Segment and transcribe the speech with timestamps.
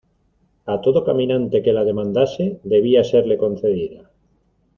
[0.73, 4.01] a todo caminante que la demandase debía serle concedida.